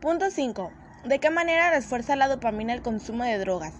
Punto 0.00 0.30
5. 0.30 0.70
¿De 1.06 1.18
qué 1.18 1.28
manera 1.28 1.70
refuerza 1.70 2.14
la 2.14 2.28
dopamina 2.28 2.72
el 2.72 2.82
consumo 2.82 3.24
de 3.24 3.36
drogas? 3.36 3.74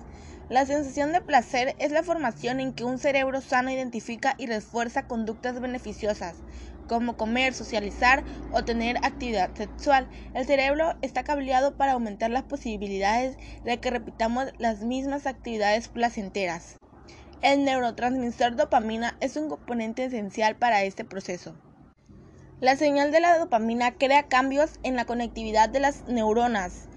La 0.48 0.66
sensación 0.66 1.12
de 1.12 1.20
placer 1.20 1.76
es 1.78 1.92
la 1.92 2.02
formación 2.02 2.58
en 2.58 2.72
que 2.72 2.82
un 2.82 2.98
cerebro 2.98 3.40
sano 3.40 3.70
identifica 3.70 4.34
y 4.36 4.46
refuerza 4.46 5.06
conductas 5.06 5.60
beneficiosas, 5.60 6.34
como 6.88 7.16
comer, 7.16 7.54
socializar 7.54 8.24
o 8.50 8.64
tener 8.64 8.96
actividad 9.04 9.54
sexual. 9.54 10.08
El 10.34 10.44
cerebro 10.44 10.96
está 11.02 11.22
cableado 11.22 11.76
para 11.76 11.92
aumentar 11.92 12.32
las 12.32 12.42
posibilidades 12.42 13.36
de 13.62 13.78
que 13.78 13.90
repitamos 13.90 14.46
las 14.58 14.80
mismas 14.80 15.24
actividades 15.24 15.86
placenteras. 15.86 16.78
El 17.42 17.64
neurotransmisor 17.64 18.56
dopamina 18.56 19.16
es 19.20 19.36
un 19.36 19.48
componente 19.48 20.06
esencial 20.06 20.56
para 20.56 20.82
este 20.82 21.04
proceso. 21.04 21.54
La 22.60 22.74
señal 22.74 23.12
de 23.12 23.20
la 23.20 23.38
dopamina 23.38 23.94
crea 23.94 24.24
cambios 24.24 24.80
en 24.82 24.96
la 24.96 25.04
conectividad 25.04 25.68
de 25.68 25.78
las 25.78 26.08
neuronas, 26.08 26.88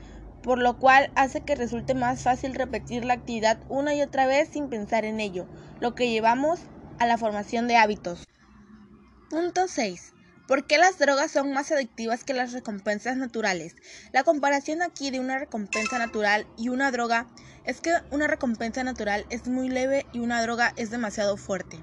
por 0.41 0.57
lo 0.57 0.79
cual 0.79 1.11
hace 1.13 1.41
que 1.41 1.53
resulte 1.53 1.93
más 1.93 2.23
fácil 2.23 2.55
repetir 2.55 3.05
la 3.05 3.13
actividad 3.13 3.59
una 3.69 3.93
y 3.93 4.01
otra 4.01 4.25
vez 4.25 4.49
sin 4.49 4.69
pensar 4.69 5.05
en 5.05 5.19
ello, 5.19 5.45
lo 5.79 5.93
que 5.93 6.09
llevamos 6.09 6.61
a 6.97 7.05
la 7.05 7.19
formación 7.19 7.67
de 7.67 7.77
hábitos. 7.77 8.27
Punto 9.29 9.67
6. 9.67 10.13
¿Por 10.47 10.65
qué 10.65 10.79
las 10.79 10.97
drogas 10.97 11.29
son 11.29 11.53
más 11.53 11.71
adictivas 11.71 12.23
que 12.23 12.33
las 12.33 12.53
recompensas 12.53 13.15
naturales? 13.15 13.75
La 14.13 14.23
comparación 14.23 14.81
aquí 14.81 15.11
de 15.11 15.19
una 15.19 15.37
recompensa 15.37 15.99
natural 15.99 16.47
y 16.57 16.69
una 16.69 16.89
droga 16.89 17.27
es 17.65 17.81
que 17.81 17.93
una 18.09 18.25
recompensa 18.25 18.83
natural 18.83 19.27
es 19.29 19.45
muy 19.47 19.69
leve 19.69 20.07
y 20.11 20.21
una 20.21 20.41
droga 20.41 20.73
es 20.75 20.89
demasiado 20.89 21.37
fuerte. 21.37 21.77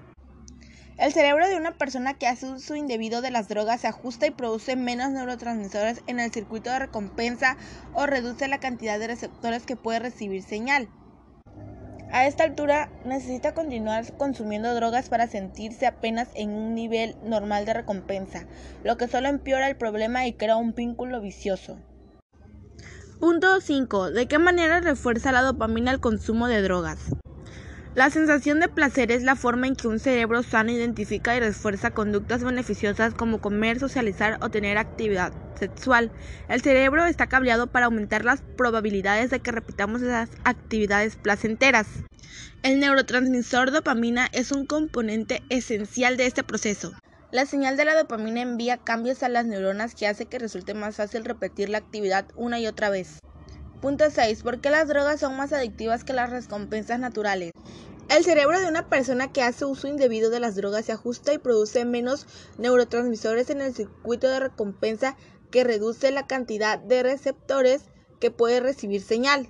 El 0.99 1.13
cerebro 1.13 1.47
de 1.47 1.57
una 1.57 1.71
persona 1.71 2.15
que 2.15 2.27
hace 2.27 2.51
uso 2.51 2.75
indebido 2.75 3.23
de 3.23 3.31
las 3.31 3.47
drogas 3.47 3.83
se 3.83 3.87
ajusta 3.87 4.27
y 4.27 4.33
produce 4.33 4.75
menos 4.75 5.11
neurotransmisores 5.11 6.03
en 6.09 6.19
el 6.19 6.33
circuito 6.33 6.71
de 6.71 6.81
recompensa 6.81 7.57
o 7.95 8.07
reduce 8.07 8.49
la 8.49 8.59
cantidad 8.59 8.99
de 8.99 9.07
receptores 9.07 9.65
que 9.65 9.77
puede 9.77 10.01
recibir 10.01 10.43
señal. 10.43 10.89
A 12.11 12.27
esta 12.27 12.43
altura 12.43 12.91
necesita 13.05 13.55
continuar 13.55 14.13
consumiendo 14.17 14.75
drogas 14.75 15.09
para 15.09 15.29
sentirse 15.29 15.87
apenas 15.87 16.31
en 16.35 16.51
un 16.51 16.75
nivel 16.75 17.15
normal 17.23 17.65
de 17.65 17.75
recompensa, 17.75 18.47
lo 18.83 18.97
que 18.97 19.07
solo 19.07 19.29
empeora 19.29 19.69
el 19.69 19.77
problema 19.77 20.27
y 20.27 20.33
crea 20.33 20.57
un 20.57 20.75
vínculo 20.75 21.21
vicioso. 21.21 21.79
Punto 23.21 23.61
5. 23.61 24.11
¿De 24.11 24.27
qué 24.27 24.39
manera 24.39 24.81
refuerza 24.81 25.31
la 25.31 25.43
dopamina 25.43 25.93
el 25.93 26.01
consumo 26.01 26.49
de 26.49 26.61
drogas? 26.61 26.99
La 27.95 28.11
sensación 28.11 28.61
de 28.61 28.69
placer 28.69 29.11
es 29.11 29.23
la 29.23 29.35
forma 29.35 29.67
en 29.67 29.75
que 29.75 29.89
un 29.89 29.99
cerebro 29.99 30.43
sano 30.43 30.71
identifica 30.71 31.35
y 31.35 31.41
refuerza 31.41 31.91
conductas 31.91 32.45
beneficiosas 32.45 33.15
como 33.15 33.41
comer, 33.41 33.81
socializar 33.81 34.39
o 34.41 34.51
tener 34.51 34.79
actividad 34.79 35.33
sexual. 35.59 36.13
El 36.49 36.61
cerebro 36.61 37.07
está 37.07 37.27
cableado 37.27 37.67
para 37.67 37.87
aumentar 37.87 38.25
las 38.25 38.43
probabilidades 38.57 39.31
de 39.31 39.41
que 39.41 39.53
repitamos 39.53 40.03
esas 40.03 40.29
actividades 40.45 41.17
placenteras. 41.17 41.87
El 42.63 42.79
neurotransmisor 42.79 43.73
dopamina 43.73 44.29
es 44.33 44.53
un 44.53 44.67
componente 44.67 45.43
esencial 45.49 46.17
de 46.17 46.27
este 46.27 46.45
proceso. 46.45 46.93
La 47.33 47.47
señal 47.47 47.77
de 47.77 47.85
la 47.85 47.95
dopamina 47.95 48.43
envía 48.43 48.77
cambios 48.79 49.23
a 49.23 49.29
las 49.29 49.47
neuronas 49.47 49.95
que 49.95 50.07
hace 50.07 50.27
que 50.27 50.39
resulte 50.39 50.75
más 50.75 50.97
fácil 50.97 51.25
repetir 51.25 51.69
la 51.69 51.79
actividad 51.79 52.27
una 52.37 52.61
y 52.61 52.67
otra 52.67 52.91
vez. 52.91 53.19
Punto 53.81 54.11
6. 54.11 54.43
¿Por 54.43 54.61
qué 54.61 54.71
las 54.71 54.89
drogas 54.89 55.21
son 55.21 55.37
más 55.37 55.53
adictivas 55.53 56.03
que 56.03 56.13
las 56.13 56.31
recompensas 56.31 56.99
naturales? 56.99 57.53
El 58.09 58.25
cerebro 58.25 58.59
de 58.59 58.67
una 58.67 58.89
persona 58.89 59.31
que 59.31 59.43
hace 59.43 59.67
uso 59.67 59.87
indebido 59.87 60.31
de 60.31 60.41
las 60.41 60.57
drogas 60.57 60.87
se 60.87 60.93
ajusta 60.93 61.33
y 61.33 61.39
produce 61.39 61.85
menos 61.85 62.27
neurotransmisores 62.59 63.51
en 63.51 63.61
el 63.61 63.73
circuito 63.73 64.29
de 64.29 64.41
recompensa 64.41 65.17
que 65.53 65.63
reduce 65.63 66.11
la 66.11 66.27
cantidad 66.27 66.81
de 66.81 67.05
receptores 67.05 67.83
que 68.19 68.33
puede 68.33 68.59
recibir 68.59 69.01
señal. 69.01 69.49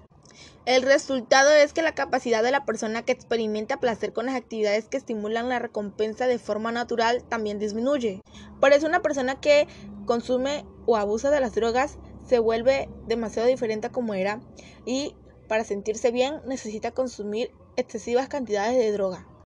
El 0.67 0.83
resultado 0.83 1.51
es 1.51 1.73
que 1.73 1.81
la 1.81 1.95
capacidad 1.95 2.43
de 2.43 2.51
la 2.51 2.67
persona 2.67 3.03
que 3.03 3.13
experimenta 3.13 3.81
placer 3.81 4.13
con 4.13 4.27
las 4.27 4.35
actividades 4.35 4.89
que 4.89 4.99
estimulan 4.99 5.49
la 5.49 5.59
recompensa 5.59 6.27
de 6.27 6.39
forma 6.39 6.71
natural 6.71 7.25
también 7.31 7.59
disminuye. 7.59 8.21
Por 8.61 8.75
eso 8.75 8.87
una 8.87 9.01
persona 9.01 9.41
que 9.41 9.67
consume 10.05 10.67
o 10.85 10.99
abusa 10.99 11.31
de 11.31 11.41
las 11.41 11.55
drogas 11.55 11.97
se 12.29 12.39
vuelve 12.39 12.91
demasiado 13.07 13.49
diferente 13.49 13.87
a 13.87 13.91
como 13.91 14.15
era 14.15 14.41
y 14.85 15.17
para 15.47 15.65
sentirse 15.65 16.11
bien 16.11 16.35
necesita 16.47 16.91
consumir 16.93 17.51
excesivas 17.77 18.29
cantidades 18.29 18.77
de 18.77 18.93
droga. 18.93 19.29